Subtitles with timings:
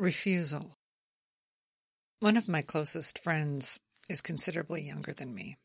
[0.00, 0.78] Refusal.
[2.20, 5.56] One of my closest friends is considerably younger than me.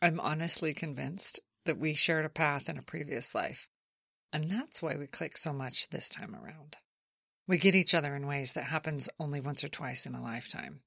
[0.00, 3.68] I'm honestly convinced that we shared a path in a previous life,
[4.32, 6.78] and that's why we click so much this time around.
[7.46, 10.80] We get each other in ways that happens only once or twice in a lifetime.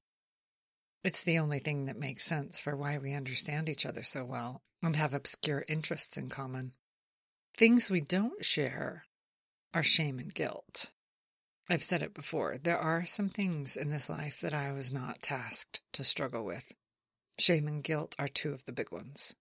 [1.04, 4.64] It's the only thing that makes sense for why we understand each other so well
[4.82, 6.74] and have obscure interests in common.
[7.56, 9.06] Things we don't share
[9.76, 10.92] are shame and guilt.
[11.70, 12.58] I've said it before.
[12.58, 16.72] There are some things in this life that I was not tasked to struggle with.
[17.40, 19.36] Shame and guilt are two of the big ones.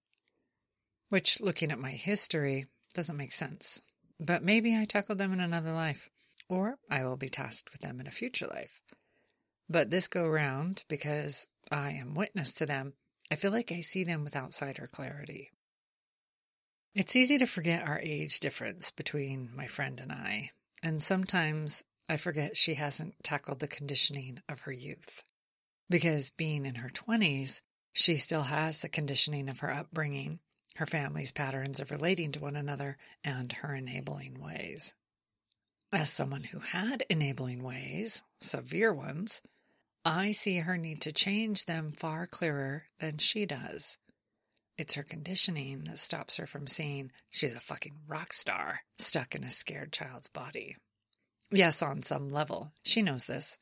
[1.10, 3.82] Which, looking at my history, doesn't make sense.
[4.18, 6.10] But maybe I tackled them in another life,
[6.48, 8.80] or I will be tasked with them in a future life.
[9.68, 12.94] But this go round, because I am witness to them,
[13.30, 15.50] I feel like I see them with outsider clarity.
[16.94, 20.50] It's easy to forget our age difference between my friend and I,
[20.82, 25.22] and sometimes I forget she hasn't tackled the conditioning of her youth.
[25.88, 30.40] Because being in her 20s, she still has the conditioning of her upbringing,
[30.76, 34.94] her family's patterns of relating to one another, and her enabling ways.
[35.92, 39.42] As someone who had enabling ways, severe ones,
[40.04, 43.98] I see her need to change them far clearer than she does.
[44.76, 49.44] It's her conditioning that stops her from seeing she's a fucking rock star stuck in
[49.44, 50.76] a scared child's body.
[51.50, 53.58] Yes, on some level, she knows this.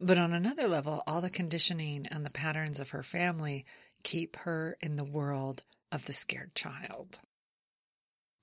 [0.00, 3.64] But on another level, all the conditioning and the patterns of her family
[4.02, 7.20] keep her in the world of the scared child.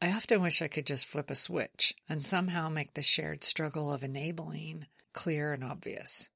[0.02, 3.94] I often wish I could just flip a switch and somehow make the shared struggle
[3.94, 6.30] of enabling clear and obvious.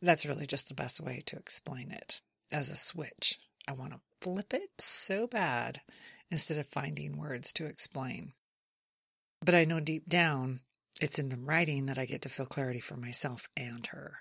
[0.00, 3.38] That's really just the best way to explain it as a switch.
[3.68, 5.80] I want to flip it so bad
[6.30, 8.32] instead of finding words to explain.
[9.44, 10.60] But I know deep down
[11.02, 14.18] it's in the writing that I get to feel clarity for myself and her.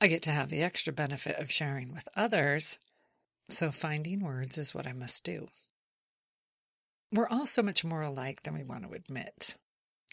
[0.00, 2.80] I get to have the extra benefit of sharing with others,
[3.48, 5.46] so finding words is what I must do.
[7.12, 9.56] We're all so much more alike than we want to admit.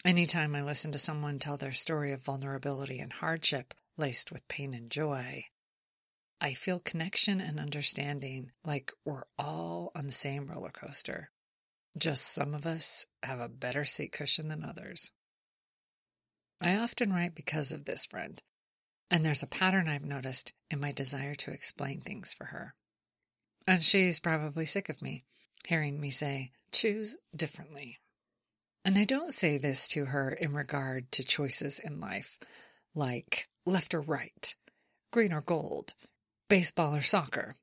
[0.04, 4.72] Anytime I listen to someone tell their story of vulnerability and hardship laced with pain
[4.72, 5.46] and joy,
[6.40, 11.32] I feel connection and understanding like we're all on the same roller coaster.
[11.98, 15.10] Just some of us have a better seat cushion than others.
[16.60, 18.42] I often write because of this friend,
[19.10, 22.74] and there's a pattern I've noticed in my desire to explain things for her.
[23.66, 25.24] And she's probably sick of me,
[25.66, 27.98] hearing me say, choose differently.
[28.84, 32.38] And I don't say this to her in regard to choices in life,
[32.94, 34.54] like left or right,
[35.10, 35.94] green or gold,
[36.48, 37.54] baseball or soccer.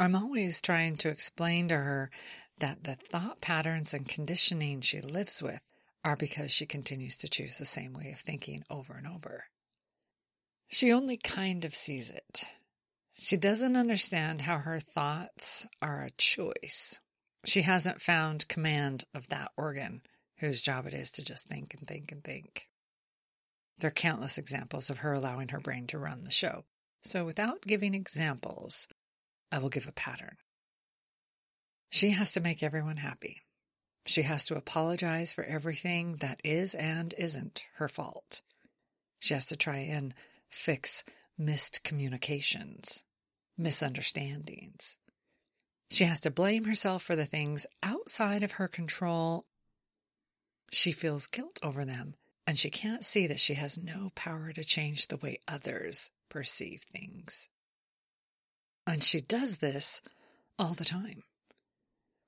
[0.00, 2.10] I'm always trying to explain to her
[2.58, 5.62] that the thought patterns and conditioning she lives with
[6.04, 9.44] are because she continues to choose the same way of thinking over and over.
[10.68, 12.50] She only kind of sees it.
[13.12, 17.00] She doesn't understand how her thoughts are a choice.
[17.44, 20.02] She hasn't found command of that organ
[20.38, 22.68] whose job it is to just think and think and think.
[23.78, 26.64] There are countless examples of her allowing her brain to run the show.
[27.02, 28.88] So, without giving examples,
[29.52, 30.36] I will give a pattern.
[31.90, 33.42] She has to make everyone happy.
[34.06, 38.42] She has to apologize for everything that is and isn't her fault.
[39.18, 40.14] She has to try and
[40.50, 41.04] fix
[41.38, 43.04] missed communications,
[43.56, 44.98] misunderstandings.
[45.90, 49.44] She has to blame herself for the things outside of her control.
[50.70, 52.14] She feels guilt over them,
[52.46, 56.82] and she can't see that she has no power to change the way others perceive
[56.82, 57.48] things.
[58.86, 60.02] And she does this
[60.58, 61.22] all the time.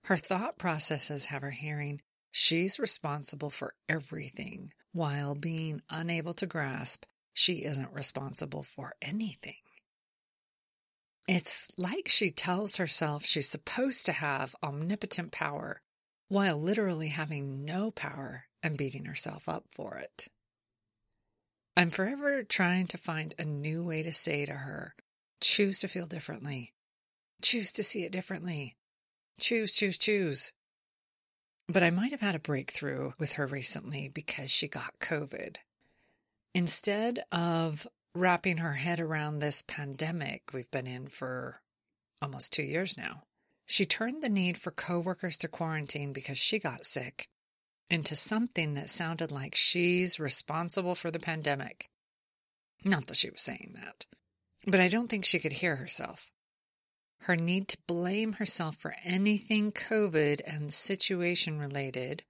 [0.06, 2.00] Her thought processes have her hearing
[2.30, 9.56] she's responsible for everything while being unable to grasp she isn't responsible for anything.
[11.26, 15.82] It's like she tells herself she's supposed to have omnipotent power
[16.28, 20.28] while literally having no power and beating herself up for it.
[21.76, 24.94] I'm forever trying to find a new way to say to her,
[25.40, 26.74] choose to feel differently,
[27.42, 28.76] choose to see it differently,
[29.38, 30.52] Choose, choose, choose.
[31.68, 35.56] But I might have had a breakthrough with her recently because she got COVID.
[36.54, 41.60] Instead of wrapping her head around this pandemic we've been in for
[42.22, 43.24] almost two years now,
[43.66, 47.28] she turned the need for coworkers to quarantine because she got sick
[47.90, 51.88] into something that sounded like she's responsible for the pandemic.
[52.84, 54.06] Not that she was saying that,
[54.66, 56.30] but I don't think she could hear herself.
[57.22, 62.24] Her need to blame herself for anything COVID and situation related,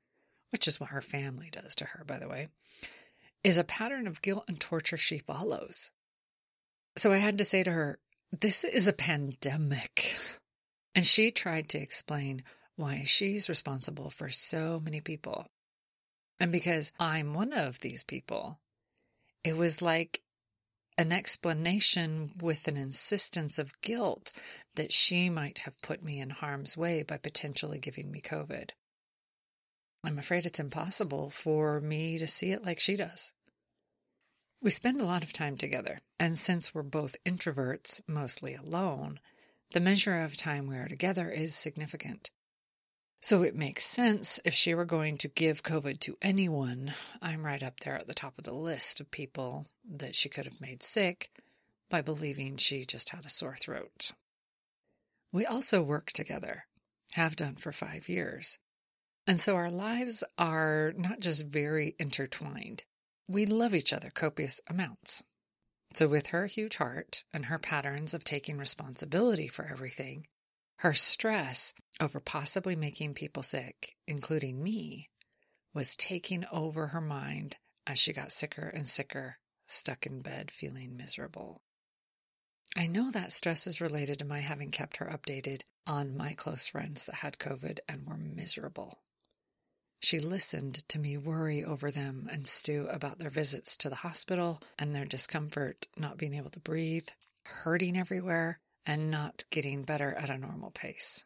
[0.50, 2.48] which is what her family does to her, by the way,
[3.44, 5.92] is a pattern of guilt and torture she follows.
[6.96, 7.98] So I had to say to her,
[8.32, 10.16] This is a pandemic.
[10.94, 12.42] And she tried to explain
[12.76, 15.46] why she's responsible for so many people.
[16.40, 18.60] And because I'm one of these people,
[19.44, 20.22] it was like
[20.98, 24.32] an explanation with an insistence of guilt
[24.76, 28.70] that she might have put me in harm's way by potentially giving me COVID.
[30.02, 33.32] I'm afraid it's impossible for me to see it like she does.
[34.62, 39.20] We spend a lot of time together, and since we're both introverts, mostly alone,
[39.72, 42.30] the measure of time we are together is significant.
[43.26, 47.60] So it makes sense if she were going to give COVID to anyone, I'm right
[47.60, 50.80] up there at the top of the list of people that she could have made
[50.80, 51.28] sick
[51.90, 54.12] by believing she just had a sore throat.
[55.32, 56.66] We also work together,
[57.14, 58.60] have done for five years.
[59.26, 62.84] And so our lives are not just very intertwined.
[63.26, 65.24] We love each other copious amounts.
[65.94, 70.28] So, with her huge heart and her patterns of taking responsibility for everything,
[70.78, 75.08] her stress over possibly making people sick, including me,
[75.72, 77.56] was taking over her mind
[77.86, 81.62] as she got sicker and sicker, stuck in bed feeling miserable.
[82.76, 86.66] I know that stress is related to my having kept her updated on my close
[86.66, 89.02] friends that had COVID and were miserable.
[90.00, 94.62] She listened to me worry over them and stew about their visits to the hospital
[94.78, 97.08] and their discomfort not being able to breathe,
[97.44, 101.24] hurting everywhere, and not getting better at a normal pace.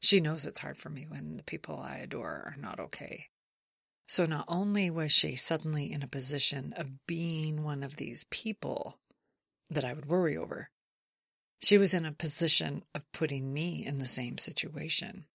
[0.00, 3.26] She knows it's hard for me when the people I adore are not okay.
[4.06, 8.98] So not only was she suddenly in a position of being one of these people
[9.70, 10.70] that I would worry over,
[11.60, 15.26] she was in a position of putting me in the same situation.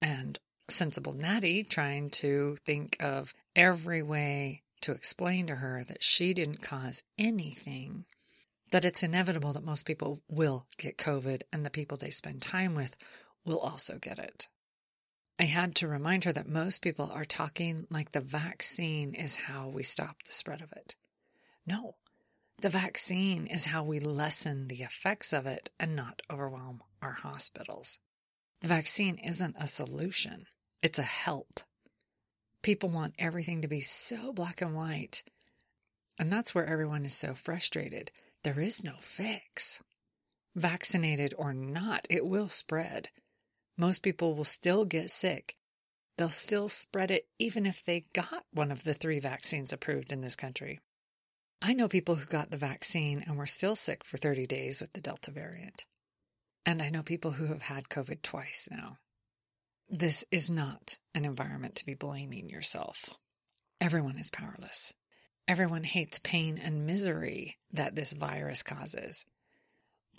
[0.00, 0.38] And
[0.68, 6.62] sensible Natty trying to think of every way to explain to her that she didn't
[6.62, 8.04] cause anything,
[8.72, 12.74] that it's inevitable that most people will get COVID and the people they spend time
[12.74, 12.96] with
[13.44, 14.48] will also get it.
[15.38, 19.68] I had to remind her that most people are talking like the vaccine is how
[19.68, 20.96] we stop the spread of it.
[21.66, 21.96] No,
[22.60, 28.00] the vaccine is how we lessen the effects of it and not overwhelm our hospitals.
[28.62, 30.46] The vaccine isn't a solution.
[30.82, 31.60] It's a help.
[32.62, 35.24] People want everything to be so black and white.
[36.18, 38.12] And that's where everyone is so frustrated.
[38.44, 39.82] There is no fix.
[40.54, 43.10] Vaccinated or not, it will spread.
[43.76, 45.56] Most people will still get sick.
[46.18, 50.20] They'll still spread it even if they got one of the three vaccines approved in
[50.20, 50.80] this country.
[51.62, 54.92] I know people who got the vaccine and were still sick for 30 days with
[54.92, 55.86] the Delta variant.
[56.66, 58.98] And I know people who have had COVID twice now.
[59.88, 63.10] This is not an environment to be blaming yourself.
[63.80, 64.94] Everyone is powerless.
[65.48, 69.26] Everyone hates pain and misery that this virus causes.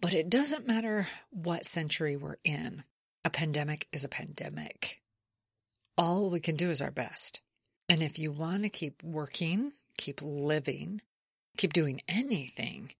[0.02, 2.84] But it doesn't matter what century we're in,
[3.24, 5.02] a pandemic is a pandemic.
[5.98, 7.42] All we can do is our best.
[7.88, 11.02] And if you want to keep working, keep living,
[11.58, 12.92] keep doing anything,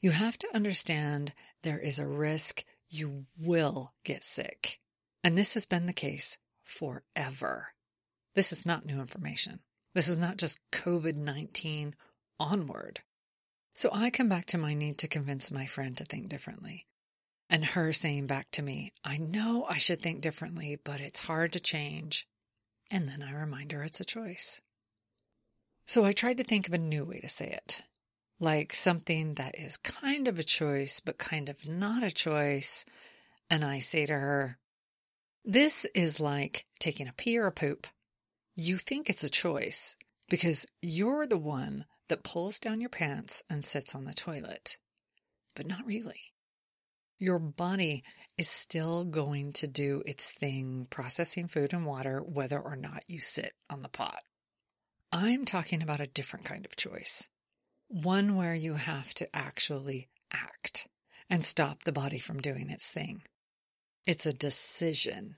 [0.00, 4.78] you have to understand there is a risk you will get sick.
[5.22, 7.68] And this has been the case forever.
[8.34, 9.60] This is not new information.
[9.94, 11.94] This is not just COVID 19
[12.38, 13.00] onward.
[13.72, 16.86] So I come back to my need to convince my friend to think differently.
[17.48, 21.52] And her saying back to me, I know I should think differently, but it's hard
[21.52, 22.26] to change.
[22.90, 24.60] And then I remind her it's a choice.
[25.86, 27.82] So I tried to think of a new way to say it,
[28.40, 32.86] like something that is kind of a choice, but kind of not a choice.
[33.50, 34.58] And I say to her,
[35.44, 37.86] this is like taking a pee or a poop.
[38.54, 39.96] You think it's a choice
[40.28, 44.78] because you're the one that pulls down your pants and sits on the toilet,
[45.56, 46.32] but not really.
[47.18, 48.04] Your body
[48.38, 53.20] is still going to do its thing processing food and water whether or not you
[53.20, 54.22] sit on the pot.
[55.12, 57.28] I'm talking about a different kind of choice,
[57.88, 60.88] one where you have to actually act
[61.30, 63.22] and stop the body from doing its thing.
[64.06, 65.36] It's a decision.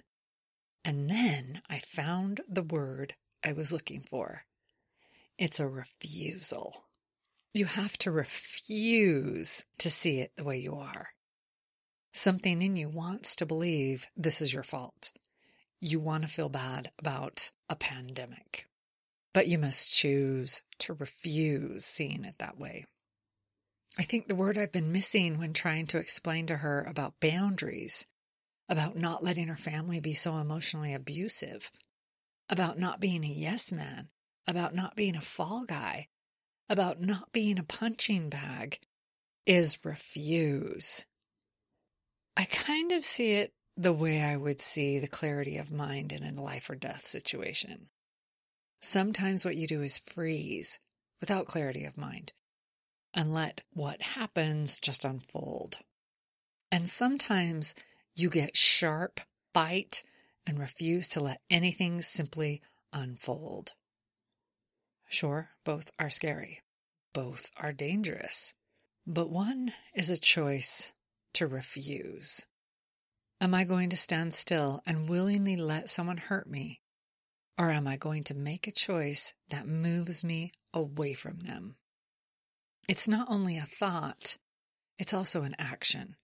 [0.87, 3.15] And then I found the word
[3.45, 4.43] I was looking for.
[5.37, 6.85] It's a refusal.
[7.53, 11.09] You have to refuse to see it the way you are.
[12.13, 15.11] Something in you wants to believe this is your fault.
[15.81, 18.69] You want to feel bad about a pandemic.
[19.35, 22.85] But you must choose to refuse seeing it that way.
[23.99, 28.07] I think the word I've been missing when trying to explain to her about boundaries
[28.69, 31.71] about not letting her family be so emotionally abusive,
[32.49, 34.09] about not being a yes man,
[34.47, 36.09] about not being a fall guy,
[36.69, 38.79] about not being a punching bag,
[39.47, 41.07] is refuse.
[42.37, 46.25] I kind of see it the way I would see the clarity of mind in
[46.25, 47.89] a life or death situation.
[48.81, 50.81] Sometimes what you do is freeze
[51.21, 52.33] without clarity of mind
[53.15, 55.79] and let what happens just unfold.
[56.71, 57.75] And sometimes
[58.17, 59.21] you get sharp,
[59.53, 60.03] bite,
[60.47, 63.75] and refuse to let anything simply unfold.
[65.09, 66.61] Sure, both are scary.
[67.13, 68.55] Both are dangerous.
[69.07, 70.93] But one is a choice
[71.35, 72.47] to refuse.
[73.41, 76.81] Am I going to stand still and willingly let someone hurt me?
[77.59, 81.77] Or am I going to make a choice that moves me away from them?
[82.89, 84.39] It's not only a thought,
[84.99, 86.17] it's also an action.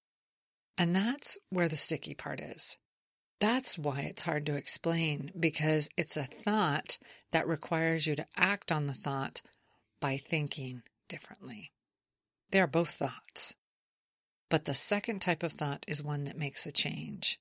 [0.79, 2.79] And that's where the sticky part is.
[3.41, 6.99] That's why it's hard to explain because it's a thought
[7.33, 9.43] that requires you to act on the thought
[10.00, 11.73] by thinking differently.
[12.50, 13.57] They are both thoughts.
[14.49, 17.41] But the second type of thought is one that makes a change.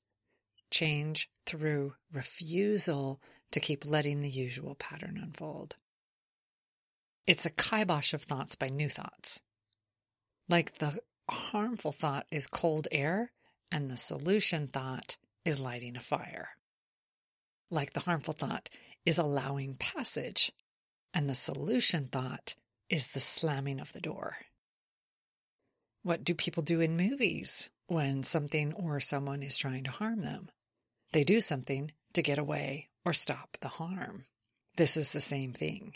[0.72, 3.22] Change through refusal
[3.52, 5.76] to keep letting the usual pattern unfold.
[7.28, 9.44] It's a kibosh of thoughts by new thoughts.
[10.50, 11.00] Like the
[11.34, 13.32] harmful thought is cold air,
[13.72, 16.50] and the solution thought is lighting a fire.
[17.70, 18.70] Like the harmful thought
[19.06, 20.52] is allowing passage,
[21.14, 22.56] and the solution thought
[22.90, 24.36] is the slamming of the door.
[26.04, 30.50] What do people do in movies when something or someone is trying to harm them?
[31.14, 34.24] They do something to get away or stop the harm.
[34.78, 35.96] This is the same thing.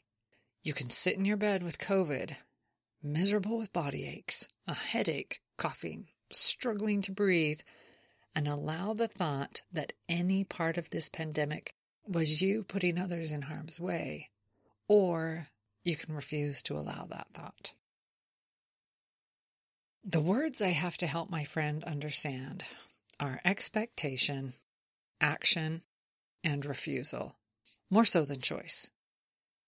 [0.64, 2.36] You can sit in your bed with COVID,
[3.06, 7.62] miserable with body aches, a headache, coughing, struggling to breathe,
[8.36, 11.74] and allow the thought that any part of this pandemic
[12.08, 14.30] was you putting others in harm's way,
[14.88, 15.48] or
[15.84, 17.74] you can refuse to allow that thought.
[20.04, 22.64] The words I have to help my friend understand
[23.20, 24.54] are expectation,
[25.22, 25.82] action,
[26.44, 27.38] and refusal,
[27.90, 28.92] more so than choice,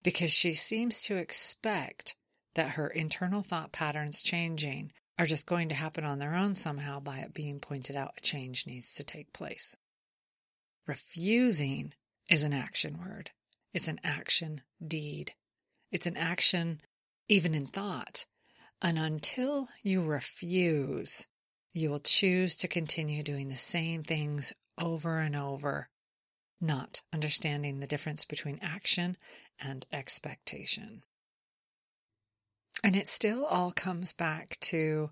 [0.02, 2.14] because she seems to expect
[2.58, 6.98] that her internal thought patterns changing are just going to happen on their own somehow
[6.98, 9.76] by it being pointed out a change needs to take place.
[10.84, 11.94] Refusing
[12.28, 13.30] is an action word.
[13.72, 15.34] It's an action deed.
[15.92, 16.80] It's an action
[17.28, 18.26] even in thought.
[18.82, 21.28] And until you refuse,
[21.72, 25.90] you will choose to continue doing the same things over and over,
[26.60, 29.16] not understanding the difference between action
[29.60, 31.04] and expectation.
[32.82, 35.10] And it still all comes back to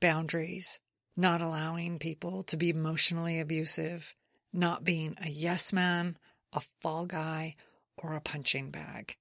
[0.00, 0.80] boundaries,
[1.16, 4.14] not allowing people to be emotionally abusive,
[4.52, 6.16] not being a yes man,
[6.52, 7.56] a fall guy,
[7.98, 9.16] or a punching bag.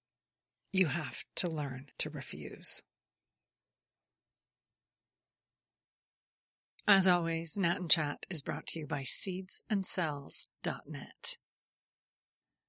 [0.71, 2.83] You have to learn to refuse.
[6.87, 11.37] As always, Nat and Chat is brought to you by seedsandcells.net.